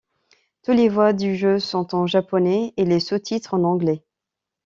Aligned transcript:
Toutes 0.63 0.77
les 0.77 0.89
voix 0.89 1.13
du 1.13 1.35
jeu 1.35 1.59
sont 1.59 1.93
en 1.93 2.07
japonais, 2.07 2.73
et 2.75 2.85
les 2.85 2.99
sous-titres 2.99 3.53
en 3.53 3.63
anglais. 3.63 4.01